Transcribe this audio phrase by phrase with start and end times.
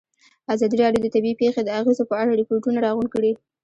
[0.53, 3.31] ازادي راډیو د طبیعي پېښې د اغېزو په اړه ریپوټونه راغونډ کړي.